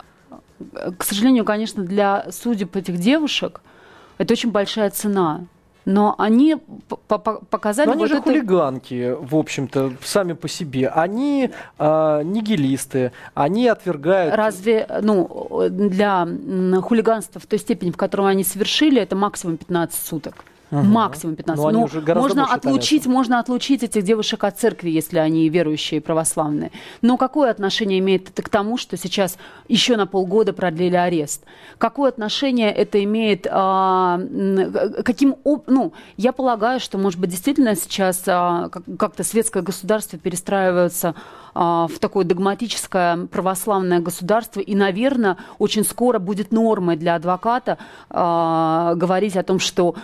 [0.98, 3.60] К сожалению, конечно, для судеб этих девушек
[4.18, 5.42] это очень большая цена.
[5.86, 6.56] Но они
[7.10, 8.22] показали Но они вот же это...
[8.22, 10.88] хулиганки, в общем-то, сами по себе.
[10.88, 14.34] Они а, нигилисты, они отвергают...
[14.34, 16.26] Разве, ну, для
[16.80, 20.44] хулиганства в той степени, в которой они совершили, это максимум 15 суток.
[20.70, 20.86] Мгм.
[20.88, 21.72] Максимум 15.
[21.72, 23.10] Но гораздо можно больше отлучить, томятся.
[23.10, 26.72] можно отлучить этих девушек от церкви, если они верующие православные.
[27.02, 29.36] Но какое отношение имеет это к тому, что сейчас
[29.68, 31.44] еще на полгода продлили арест?
[31.78, 33.46] Какое отношение это имеет?
[33.50, 34.20] а,
[35.04, 41.14] каким, ну, я полагаю, что, может быть, действительно сейчас а, как- как-то светское государство перестраивается
[41.54, 47.78] в такое догматическое православное государство, и, наверное, очень скоро будет нормой для адвоката
[48.10, 49.94] а, говорить о том, что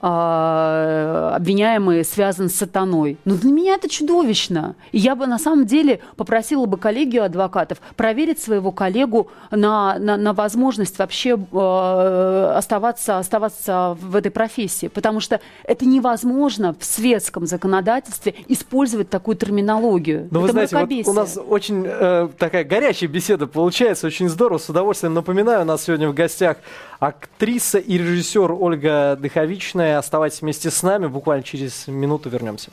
[0.00, 3.16] а, обвиняемый связан с сатаной.
[3.24, 4.74] Но для меня это чудовищно.
[4.92, 10.16] И я бы на самом деле попросила бы коллегию адвокатов проверить своего коллегу на, на,
[10.16, 14.88] на возможность вообще э, оставаться, оставаться в этой профессии.
[14.88, 20.28] Потому что это невозможно в светском законодательстве использовать такую терминологию.
[20.30, 24.58] Ну, вы это знаете, вот у нас очень э, такая горячая беседа получается, очень здорово,
[24.58, 26.56] с удовольствием напоминаю, у нас сегодня в гостях
[26.98, 29.98] актриса и режиссер Ольга Дыховичная.
[29.98, 31.06] Оставайтесь вместе с нами.
[31.06, 32.70] Буквально через минуту вернемся.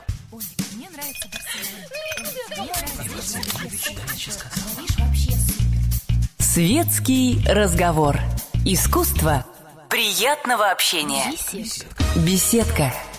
[6.38, 8.18] Светский разговор.
[8.64, 9.44] Искусство
[9.90, 11.30] приятного общения.
[11.52, 11.94] Беседка.
[12.16, 13.15] Беседка.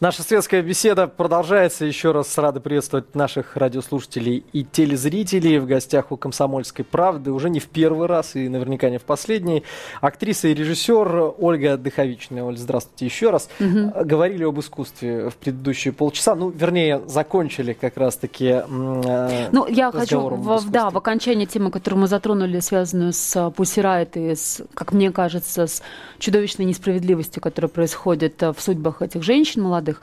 [0.00, 1.84] Наша светская беседа продолжается.
[1.84, 5.58] Еще раз рады приветствовать наших радиослушателей и телезрителей.
[5.58, 9.62] В гостях у «Комсомольской правды» уже не в первый раз и наверняка не в последний.
[10.00, 12.42] Актриса и режиссер Ольга Дыховичная.
[12.42, 13.48] Оль, здравствуйте еще раз.
[13.60, 16.34] Говорили об искусстве в предыдущие полчаса.
[16.34, 22.00] Ну, вернее, закончили как раз-таки э, Ну, я хочу, в, да, в окончании темы, которую
[22.00, 25.82] мы затронули, связанную с Пусирайт и, с, как мне кажется, с
[26.18, 29.93] чудовищной несправедливостью, которая происходит э, в судьбах этих женщин молодых,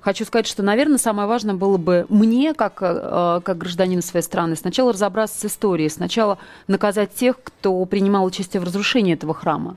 [0.00, 4.56] хочу сказать, что, наверное, самое важное было бы мне, как, э, как гражданину своей страны,
[4.56, 9.76] сначала разобраться с историей, сначала наказать тех, кто принимал участие в разрушении этого храма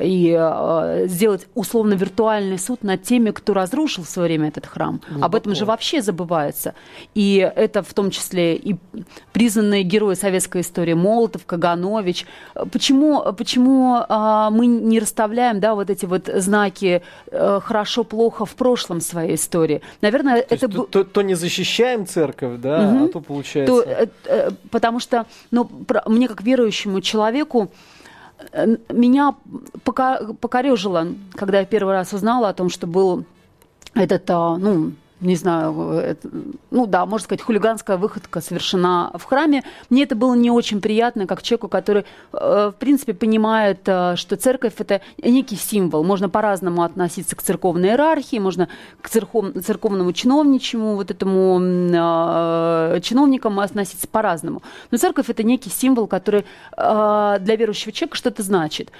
[0.00, 5.00] и э, сделать условно виртуальный суд над теми, кто разрушил в свое время этот храм.
[5.20, 5.72] Об этом же Глубоко.
[5.72, 6.74] вообще забывается.
[7.14, 8.76] И это в том числе и
[9.32, 12.26] признанные герои советской истории Молотов, Каганович.
[12.72, 19.00] Почему, почему а, мы не расставляем да, вот эти вот знаки э, хорошо-плохо в прошлом
[19.00, 19.80] своей истории?
[20.02, 23.04] Наверное, То, есть это то, то- то не защищаем церковь, да, Мгм.
[23.04, 23.74] а то получается...
[23.74, 27.95] то, э, э, потому что ну, про- мне как верующему человеку э,
[28.92, 29.34] меня
[29.84, 33.24] пока, покорежило, когда я первый раз узнала о том, что был
[33.94, 36.28] этот, а, ну, не знаю, это,
[36.70, 39.62] ну да, можно сказать, хулиганская выходка совершена в храме.
[39.88, 44.36] Мне это было не очень приятно, как человеку, который, э, в принципе, понимает, э, что
[44.36, 46.04] церковь– это некий символ.
[46.04, 48.68] Можно по-разному относиться к церковной иерархии, можно
[49.00, 54.62] к церков- церковному чиновничему, вот этому э, чиновникам относиться по-разному.
[54.90, 56.44] Но церковь– это некий символ, который
[56.76, 58.90] э, для верующего человека что-то значит.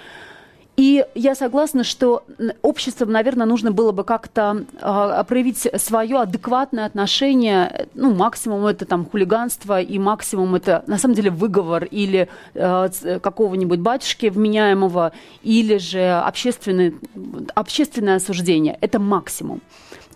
[0.76, 2.24] И я согласна, что
[2.60, 7.88] обществом, наверное, нужно было бы как-то а, проявить свое адекватное отношение.
[7.94, 12.88] Ну, максимум это там хулиганство, и максимум это на самом деле выговор или э,
[13.22, 15.12] какого-нибудь батюшки вменяемого,
[15.42, 16.92] или же общественное,
[17.54, 18.76] общественное осуждение.
[18.82, 19.62] Это максимум.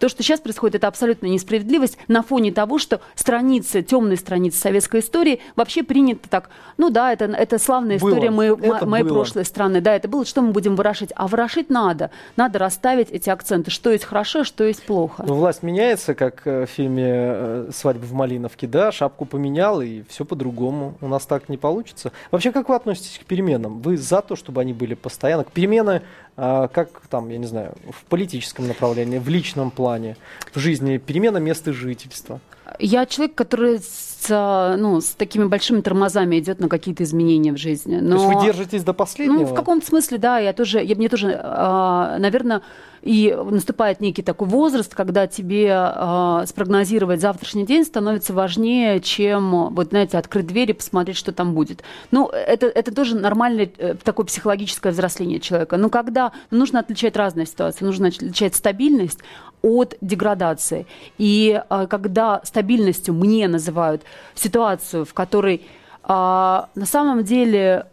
[0.00, 5.00] То, что сейчас происходит, это абсолютная несправедливость на фоне того, что страницы, темные страницы советской
[5.00, 8.10] истории вообще приняты так, ну да, это, это славная Было.
[8.10, 9.12] история моей, Это моей было.
[9.12, 11.10] прошлой страны, да, это было, что мы будем ворошить?
[11.14, 15.22] А ворошить надо, надо расставить эти акценты, что есть хорошо, что есть плохо.
[15.26, 20.02] Ну, власть меняется, как э, в фильме э, «Свадьба в Малиновке», да, шапку поменял, и
[20.08, 20.94] все по-другому.
[21.02, 22.10] У нас так не получится.
[22.30, 23.82] Вообще, как вы относитесь к переменам?
[23.82, 25.44] Вы за то, чтобы они были постоянно?
[25.44, 30.16] К перемены, а, как там, я не знаю, в политическом направлении, в личном плане,
[30.54, 32.40] в жизни, перемена места жительства?
[32.78, 37.56] Я человек, который с, а, ну, с такими большими тормозами идет на какие-то изменения в
[37.56, 37.96] жизни.
[37.96, 38.16] Но...
[38.16, 39.40] То есть вы держитесь до последнего?
[39.40, 42.62] Ну, в каком-то смысле, да, я тоже, я, мне тоже, а, наверное,
[43.02, 49.88] и наступает некий такой возраст, когда тебе а, спрогнозировать завтрашний день становится важнее, чем, вот,
[49.88, 51.82] знаете, открыть дверь и посмотреть, что там будет.
[52.10, 55.76] Ну, это, это тоже нормальное э, такое психологическое взросление человека.
[55.76, 59.20] Но когда ну, нужно отличать разные ситуации, нужно отличать стабильность
[59.62, 60.86] от деградации.
[61.18, 64.02] И а, когда стабильностью мне называют
[64.34, 65.62] ситуацию, в которой
[66.02, 67.86] а, на самом деле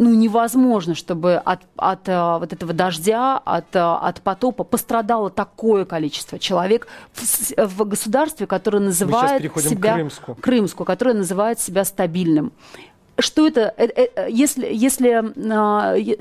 [0.00, 5.84] ну, невозможно, чтобы от, от а, вот этого дождя, от, а, от потопа пострадало такое
[5.84, 10.34] количество человек в, в государстве, которое называет себя Крымску.
[10.36, 12.52] Крымску, которое называет себя стабильным.
[13.18, 15.34] Что это, э, э, если, если,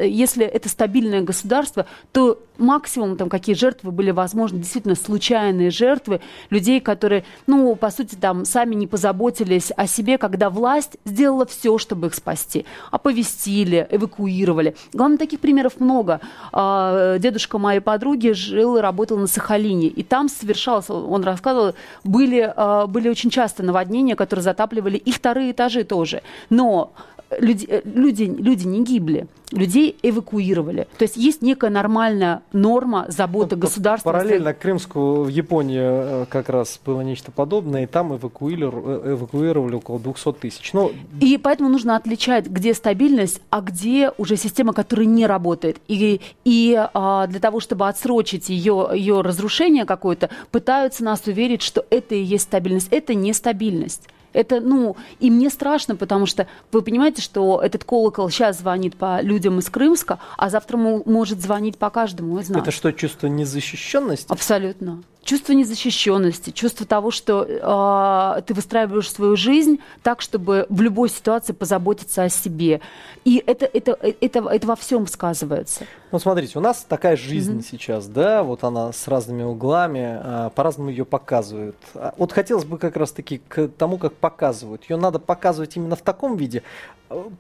[0.06, 6.80] если это стабильное государство, то максимум там какие жертвы были возможны, действительно случайные жертвы людей,
[6.80, 12.08] которые, ну, по сути, там сами не позаботились о себе, когда власть сделала все, чтобы
[12.08, 14.76] их спасти, оповестили, эвакуировали.
[14.94, 16.20] Главное, таких примеров много.
[16.52, 22.52] А, Дедушка моей подруги жил и работал на Сахалине, и там совершалось, он рассказывал, были,
[22.56, 26.22] а, были очень часто наводнения, которые затапливали и вторые этажи тоже.
[26.50, 26.94] Но
[27.38, 30.88] люди, э, люди, люди не гибли, людей эвакуировали.
[30.98, 34.12] То есть есть некая нормальная норма заботы Ну, государства.
[34.12, 39.76] Параллельно к Крымску в Японии э, как раз было нечто подобное, и там эвакуировали, эвакуировали
[39.76, 40.74] около 200 тысяч.
[40.74, 45.78] Ну, И поэтому нужно отличать, где стабильность, а где уже система, которая не работает.
[45.88, 51.86] И, и а, для того, чтобы отсрочить ее, ее разрушение какое-то, пытаются нас уверить, что
[51.90, 52.88] это и есть стабильность.
[52.92, 54.08] Это не стабильность.
[54.34, 59.22] Это, ну, и мне страшно, потому что вы понимаете, что этот колокол сейчас звонит по
[59.22, 62.62] людям из Крымска, а завтра мо- может звонить по каждому из нас.
[62.62, 64.32] это что, чувство незащищенности?
[64.32, 65.04] Абсолютно.
[65.24, 71.54] Чувство незащищенности, чувство того, что э, ты выстраиваешь свою жизнь так, чтобы в любой ситуации
[71.54, 72.82] позаботиться о себе.
[73.26, 75.86] И это, это, это, это во всем сказывается.
[76.12, 77.68] Ну, смотрите, у нас такая жизнь mm-hmm.
[77.70, 81.78] сейчас, да, вот она с разными углами, а, по-разному ее показывают.
[81.94, 84.90] А, вот хотелось бы как раз-таки к тому, как показывают.
[84.90, 86.64] Ее надо показывать именно в таком виде.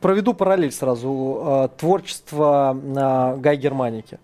[0.01, 1.41] Проведу параллель сразу.
[1.41, 4.19] А, творчество а, Гай Германики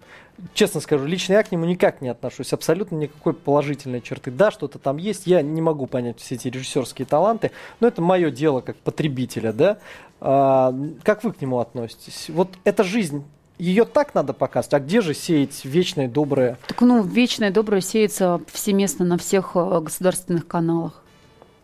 [0.54, 4.32] честно скажу, лично я к нему никак не отношусь, абсолютно никакой положительной черты.
[4.32, 8.32] Да, что-то там есть, я не могу понять все эти режиссерские таланты, но это мое
[8.32, 9.78] дело как потребителя, да.
[10.22, 12.30] А, как вы к нему относитесь?
[12.30, 13.24] Вот эта жизнь
[13.58, 16.58] ее так надо показывать, а где же сеять вечное доброе?
[16.68, 21.05] Так, ну, вечное доброе сеется всеместно на всех э, государственных каналах.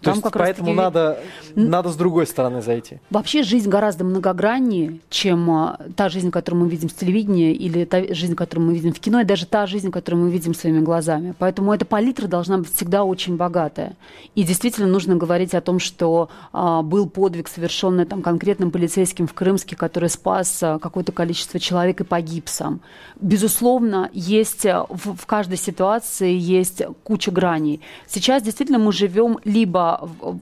[0.02, 0.78] То есть поэтому таки...
[0.78, 1.20] надо,
[1.56, 2.98] надо с другой стороны зайти.
[3.10, 8.14] Вообще жизнь гораздо многограннее, чем а, та жизнь, которую мы видим с телевидения, или та
[8.14, 11.36] жизнь, которую мы видим в кино, и даже та жизнь, которую мы видим своими глазами.
[11.38, 13.96] Поэтому эта палитра должна быть всегда очень богатая.
[14.34, 19.34] И действительно нужно говорить о том, что а, был подвиг, совершенный там конкретным полицейским в
[19.34, 22.82] Крымске, который спас а, какое-то количество человек и погиб сам.
[23.20, 27.82] Безусловно, есть а, в, в каждой ситуации есть куча граней.
[28.08, 29.90] Сейчас действительно мы живем либо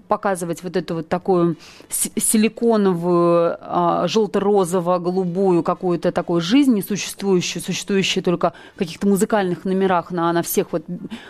[0.07, 1.57] показывать вот эту вот такую
[1.89, 10.43] силиконовую, а, желто-розово-голубую какую-то такую жизнь, несуществующую, существующую только в каких-то музыкальных номерах на, на
[10.43, 10.83] всех вот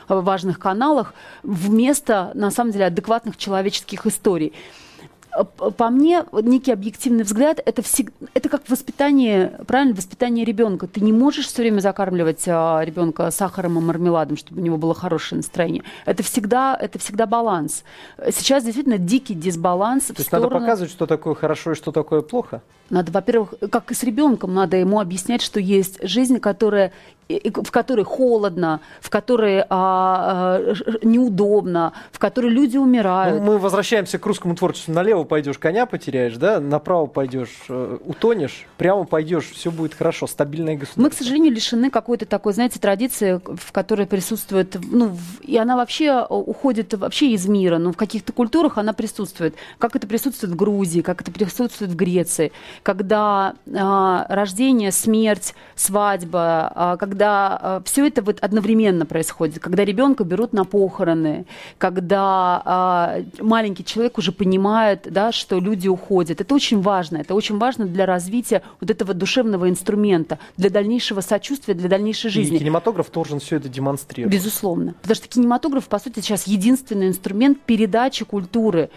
[0.08, 4.54] важных каналах, вместо, на самом деле, адекватных человеческих историй
[5.78, 10.88] по мне, некий объективный взгляд, это, всегда, это как воспитание, правильно, воспитание ребенка.
[10.88, 14.94] Ты не можешь все время закармливать а, ребенка сахаром и мармеладом, чтобы у него было
[14.94, 15.84] хорошее настроение.
[16.06, 17.84] Это всегда, это всегда баланс.
[18.32, 20.06] Сейчас действительно дикий дисбаланс.
[20.06, 20.50] То есть сторону...
[20.50, 22.62] надо показывать, что такое хорошо и что такое плохо?
[22.90, 26.92] Надо, во-первых, как и с ребенком, надо ему объяснять, что есть жизнь, которая
[27.30, 33.44] в которой холодно, в которой а, а, неудобно, в которой люди умирают.
[33.44, 34.94] Ну, мы возвращаемся к русскому творчеству.
[34.94, 36.60] Налево пойдешь, коня потеряешь, да?
[36.60, 41.02] Направо пойдешь, э, утонешь, прямо пойдешь, все будет хорошо, стабильное государство.
[41.02, 46.26] Мы, к сожалению, лишены какой-то такой, знаете, традиции, в которой присутствует, ну, и она вообще
[46.26, 49.56] уходит вообще из мира, но в каких-то культурах она присутствует.
[49.78, 52.52] Как это присутствует в Грузии, как это присутствует в Греции,
[52.84, 60.24] когда а, рождение, смерть, свадьба, а, когда э, все это вот одновременно происходит, когда ребенка
[60.24, 61.46] берут на похороны,
[61.78, 66.42] когда э, маленький человек уже понимает, да, что люди уходят.
[66.42, 67.18] Это очень важно.
[67.18, 72.58] Это очень важно для развития вот этого душевного инструмента, для дальнейшего сочувствия, для дальнейшей жизни.
[72.58, 74.34] И кинематограф должен все это демонстрировать.
[74.34, 74.94] Безусловно.
[75.02, 78.90] Потому что кинематограф, по сути, сейчас единственный инструмент передачи культуры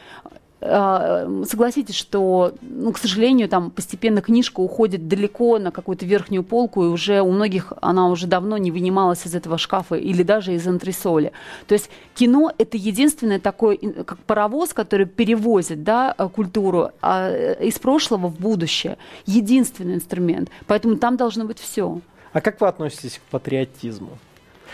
[0.65, 6.89] согласитесь, что, ну, к сожалению, там постепенно книжка уходит далеко на какую-то верхнюю полку, и
[6.89, 11.33] уже у многих она уже давно не вынималась из этого шкафа или даже из антресоли.
[11.67, 17.67] То есть кино— это единственное такое, как паровоз, который перевозит да, э, культуру а, э,
[17.67, 18.99] из прошлого в будущее.
[19.27, 20.49] Единственный инструмент.
[20.67, 22.01] Поэтому там должно быть все.
[22.33, 24.19] А как вы относитесь к патриотизму?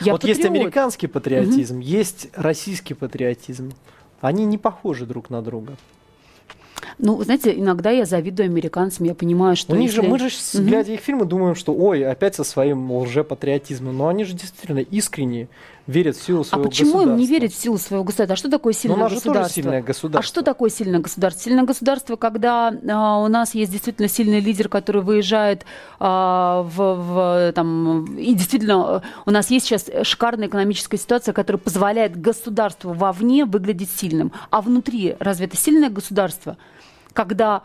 [0.01, 0.37] Я вот патриот.
[0.37, 1.85] есть американский патриотизм, угу.
[1.85, 3.73] есть российский патриотизм.
[4.21, 5.75] Они не похожи друг на друга.
[6.99, 9.75] Ну, знаете, иногда я завидую американцам, я понимаю, что...
[9.75, 10.03] У них если...
[10.03, 10.65] же, мы же, угу.
[10.65, 13.97] глядя их фильмы, думаем, что, ой, опять со своим лжепатриотизмом.
[13.97, 15.49] Но они же действительно искренние
[15.89, 17.11] верят в силу своего А почему государства.
[17.11, 18.35] им не верить в силу своего государства?
[18.35, 19.55] А что такое сильное Но у нас государство?
[19.55, 20.21] Сильное государство.
[20.21, 21.43] А что такое сильное государство?
[21.43, 25.65] Сильное государство, когда а, у нас есть действительно сильный лидер, который выезжает
[25.99, 32.21] а, в, в там и действительно у нас есть сейчас шикарная экономическая ситуация, которая позволяет
[32.21, 36.57] государству вовне выглядеть сильным, а внутри разве это сильное государство?
[37.15, 37.65] когда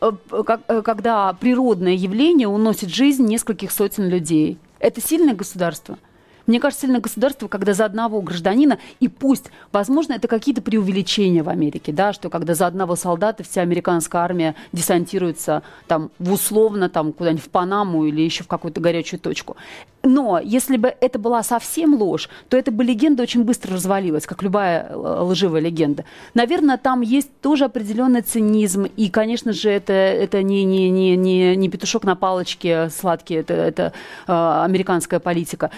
[0.00, 4.58] э, э, когда природное явление уносит жизнь нескольких сотен людей.
[4.80, 5.98] Это сильное государство–
[6.46, 11.48] мне кажется, сильное государство, когда за одного гражданина, и пусть, возможно, это какие-то преувеличения в
[11.48, 17.12] Америке, да, что когда за одного солдата вся американская армия десантируется там в условно там
[17.12, 19.56] куда-нибудь в Панаму или еще в какую-то горячую точку.
[20.02, 24.42] Но если бы это была совсем ложь, то эта бы легенда очень быстро развалилась, как
[24.42, 26.04] любая э, лживая легенда.
[26.34, 31.54] Наверное, там есть тоже определенный цинизм, и, конечно же, это, это не, не, не, не,
[31.56, 33.92] не петушок на палочке сладкий, это, это
[34.26, 34.32] э,
[34.64, 35.70] американская политика.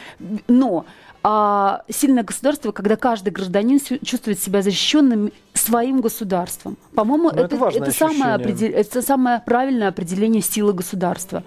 [0.47, 0.85] Но
[1.25, 6.77] а, сильное государство, когда каждый гражданин чувствует себя защищенным своим государством.
[6.95, 11.45] По-моему, это, это, это, самое это самое правильное определение силы государства.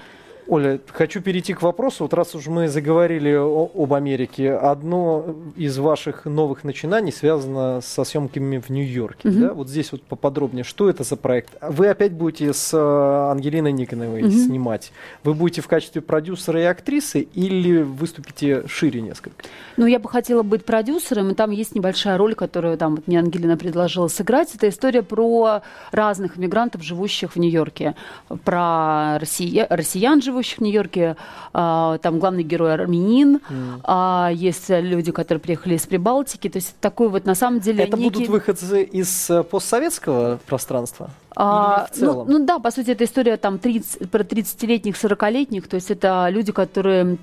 [0.47, 2.03] Оля, хочу перейти к вопросу.
[2.03, 8.03] Вот раз уж мы заговорили о- об Америке, одно из ваших новых начинаний связано со
[8.03, 9.27] съемками в Нью-Йорке.
[9.27, 9.41] Мгм.
[9.41, 9.53] Да?
[9.55, 10.63] Вот здесь вот поподробнее.
[10.63, 11.49] Что это за проект?
[11.61, 14.31] Вы опять будете с э, Ангелиной Никоновой Мгм.
[14.31, 14.91] снимать.
[15.23, 19.43] Вы будете в качестве продюсера и актрисы или выступите шире несколько?
[19.77, 23.17] Ну, я бы хотела быть продюсером, и там есть небольшая роль, которую там вот мне
[23.17, 24.53] Ангелина предложила сыграть.
[24.53, 27.95] Это история про разных иммигрантов, живущих в Нью-Йорке.
[28.43, 31.15] Про россия- россиян, живущих в Нью-Йорке.
[31.53, 33.39] А, Там главный герой армянин.
[33.83, 36.49] А, Есть люди, которые приехали из Прибалтики.
[36.49, 38.13] То есть такой вот на самом деле Это некий...
[38.13, 41.09] будут выходцы из э, постсоветского пространства?
[41.35, 41.87] А?
[41.97, 46.27] Ну, ну да, по сути, это история там 30, про 30-летних, 40-летних, то есть это
[46.29, 47.17] люди, которые,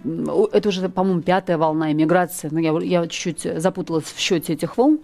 [0.52, 5.00] это уже, по-моему, пятая волна иммиграции, но я, я чуть-чуть запуталась в счете этих волн.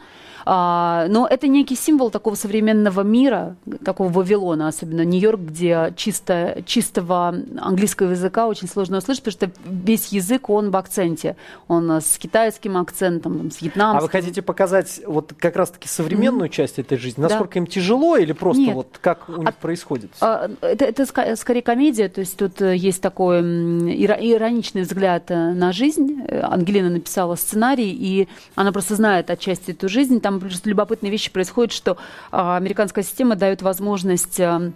[0.51, 7.34] А, но это некий символ такого современного мира, такого Вавилона, особенно Нью-Йорк, где чисто, чистого
[7.61, 11.36] английского языка очень сложно услышать, потому что весь язык, он в акценте.
[11.66, 13.99] Он э, с китайским акцентом, с вьетнамским.
[13.99, 17.20] А вы хотите показать вот как раз-таки современную часть этой жизни?
[17.20, 17.28] Да.
[17.28, 18.74] Насколько им тяжело или просто Нет.
[18.74, 20.12] вот как у них А- происходит?
[20.22, 25.72] А, Это, это скорее комедия, то есть тут э, есть такой ироничный взгляд э, на
[25.72, 26.22] жизнь.
[26.42, 30.22] Ангелина написала сценарий, и она просто знает отчасти эту жизнь.
[30.22, 31.97] Там просто любопытные вещи происходят, что
[32.30, 34.70] а, американская система дает возможность а,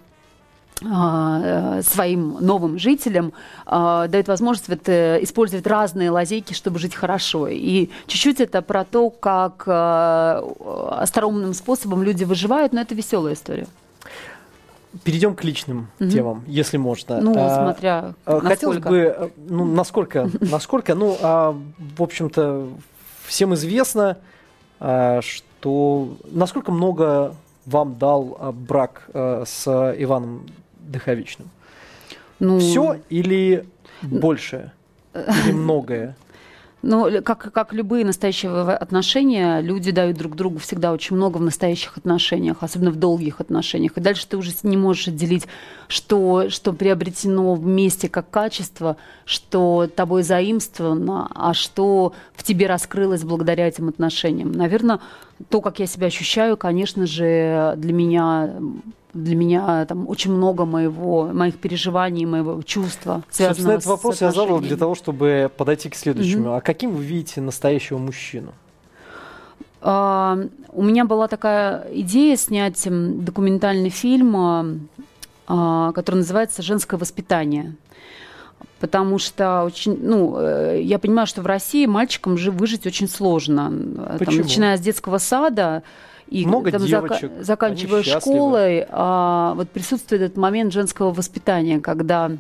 [0.85, 3.33] э, своим новым жителям
[3.67, 7.47] а, дает возможность вот, э, использовать разные лазейки, чтобы жить хорошо.
[7.49, 13.69] И чуть-чуть это про то, как остроумным способом люди выживают, но это веселая история.
[15.05, 16.11] Перейдем к личным Мгм.
[16.11, 17.19] темам, если можно.
[17.21, 21.57] Ну, А, смотря а, Хотелось бы, э, ну, насколько, насколько, ну, а,
[21.97, 22.69] в общем-то,
[23.25, 24.19] всем известно,
[24.81, 25.47] а, что
[26.31, 27.35] насколько много
[27.67, 29.67] вам дал а, брак а, с
[29.99, 30.47] Иваном
[30.81, 31.49] Дыховичным?
[32.39, 33.67] Ну, Все или
[34.03, 34.73] больше?
[35.15, 36.17] Или многое?
[36.83, 41.97] Ну, как, как любые настоящие отношения, люди дают друг другу всегда очень много в настоящих
[41.97, 43.93] отношениях, особенно в долгих отношениях.
[43.97, 45.47] И дальше ты уже не можешь отделить,
[45.87, 53.69] что, что приобретено вместе как качество, что тобой заимствовано, а что в тебе раскрылось благодаря
[53.69, 54.51] этим отношениям.
[54.51, 54.99] Наверное,
[55.49, 58.55] то, как я себя ощущаю, конечно же, для меня
[59.15, 64.61] для меня там очень много моего, моих переживаний, моего чувства, Собственно, этот вопрос я задал
[64.61, 66.55] для того, чтобы подойти к следующему.
[66.55, 68.53] А каким вы видите настоящего мужчину?
[69.83, 74.67] А, У меня была такая идея снять документальный фильм, а,
[75.47, 77.75] а, который называется «Женское воспитание».
[78.83, 83.73] Потому что очень, ну, э, я понимаю, что в России мальчикам же выжить очень сложно.
[84.19, 85.85] Там, начиная с детского сада
[86.27, 88.37] и Много там, девочек, заканчивая они счастливы.
[88.37, 92.33] школой, а, вот присутствует этот момент женского воспитания, когда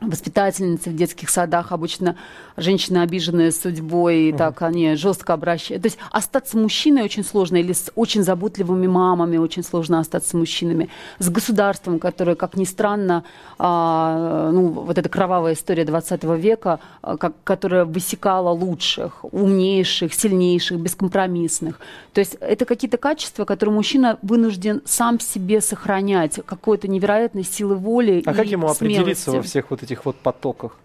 [0.00, 2.16] воспитательницы в детских садах обычно
[2.56, 5.82] женщины, обиженные судьбой, и так они жестко обращают.
[5.82, 10.88] То есть остаться мужчиной очень сложно, или с очень заботливыми мамами очень сложно остаться мужчинами.
[11.18, 13.24] С государством, которое, как ни странно,
[13.58, 20.78] а, ну, вот эта кровавая история 20 века, а, как, которая высекала лучших, умнейших, сильнейших,
[20.78, 21.80] бескомпромиссных.
[22.12, 28.22] То есть это какие-то качества, которые мужчина вынужден сам себе сохранять, какой-то невероятной силы воли
[28.24, 29.36] А и как ему определиться смелости.
[29.36, 30.76] во всех вот этих вот потоках?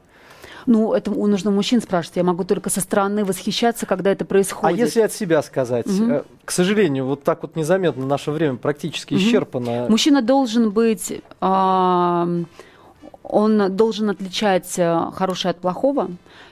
[0.66, 2.18] Ну, это нужно мужчин спрашивать.
[2.18, 4.78] Я могу только со стороны восхищаться, когда это А происходит.
[4.78, 5.88] если от себя сказать?
[5.88, 9.24] Э, К сожалению, вот так вот незаметно наше время практически Мгм.
[9.24, 9.86] исчерпано.
[9.90, 12.28] Мужчина должен быть, а,
[13.24, 16.10] он должен отличать а, хорошее от плохого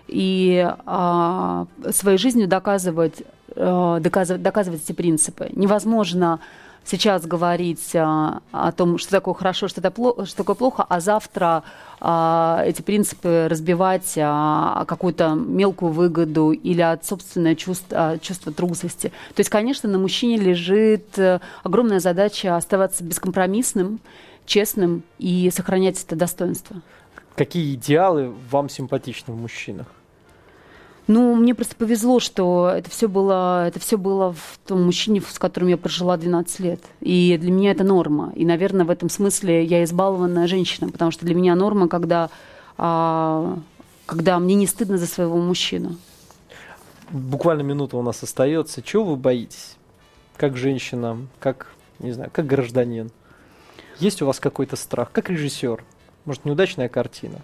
[0.07, 3.23] и а, своей жизнью доказывать,
[3.55, 5.49] а, доказывать, доказывать эти принципы.
[5.53, 6.39] Невозможно
[6.87, 10.99] сейчас говорить а, о том, что такое хорошо, что, это плохо, что такое плохо, а
[10.99, 11.63] завтра
[11.99, 19.09] а, эти принципы разбивать а, какую-то мелкую выгоду или от собственное чувство, а, чувство трусости.
[19.35, 23.99] То есть, конечно, на мужчине лежит э, огромная задача оставаться бескомпромиссным,
[24.45, 26.81] честным и сохранять это достоинство.
[27.35, 29.87] Какие идеалы вам симпатичны в мужчинах?
[31.07, 35.39] Ну, мне просто повезло, что это все было, это все было в том мужчине, с
[35.39, 36.81] которым я прожила 12 лет.
[36.99, 38.33] И для меня это норма.
[38.35, 42.29] И, наверное, в этом смысле я избалованная женщина, потому что для меня норма, когда,
[42.77, 43.57] а,
[44.05, 45.95] когда мне не стыдно за своего мужчину.
[47.09, 48.81] Буквально минута у нас остается.
[48.81, 49.77] Чего вы боитесь?
[50.35, 51.67] Как женщина, как,
[51.99, 53.11] не знаю, как гражданин?
[53.99, 55.11] Есть у вас какой-то страх?
[55.13, 55.83] Как режиссер?
[56.25, 57.39] Может, неудачная картина?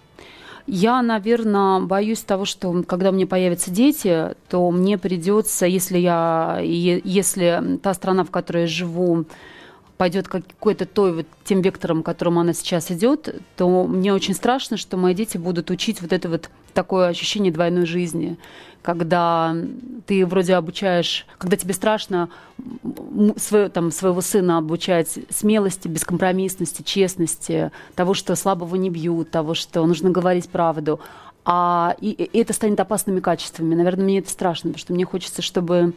[0.66, 6.58] Я, наверное, боюсь того, что когда у меня появятся дети, то мне придется, если я,
[6.62, 9.26] если та страна, в которой я живу,
[9.96, 14.96] пойдет какой-то той вот тем вектором, которым она сейчас идет, то мне очень страшно, что
[14.96, 18.36] мои дети будут учить вот это вот такое ощущение двойной жизни,
[18.82, 19.56] когда
[20.06, 22.28] ты вроде обучаешь, когда тебе страшно
[23.36, 29.86] свое, там, своего сына обучать смелости, бескомпромиссности, честности, того, что слабого не бьют, того, что
[29.86, 31.00] нужно говорить правду,
[31.46, 33.74] а и, и это станет опасными качествами.
[33.74, 35.92] Наверное, мне это страшно, потому что мне хочется, чтобы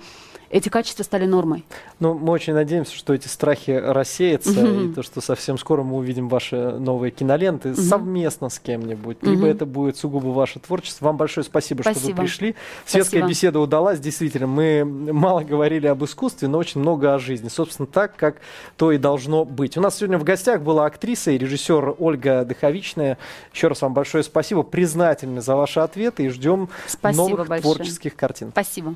[0.49, 1.65] эти качества стали нормой.
[1.99, 4.91] Ну, мы очень надеемся, что эти страхи рассеются, mm-hmm.
[4.91, 7.81] и то, что совсем скоро мы увидим ваши новые киноленты mm-hmm.
[7.81, 9.29] совместно с кем-нибудь, mm-hmm.
[9.29, 11.05] либо это будет сугубо ваше творчество.
[11.05, 11.99] Вам большое спасибо, спасибо.
[11.99, 12.55] что вы пришли.
[12.85, 13.29] Светская спасибо.
[13.29, 14.47] беседа удалась, действительно.
[14.47, 17.49] Мы мало говорили об искусстве, но очень много о жизни.
[17.49, 18.37] Собственно, так, как
[18.77, 19.77] то и должно быть.
[19.77, 23.17] У нас сегодня в гостях была актриса и режиссер Ольга Дыховичная.
[23.53, 27.61] Еще раз вам большое спасибо, признательны за ваши ответы и ждем спасибо новых большое.
[27.75, 28.51] творческих картин.
[28.51, 28.95] Спасибо.